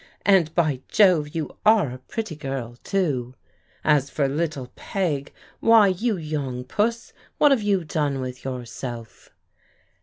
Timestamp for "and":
0.25-0.51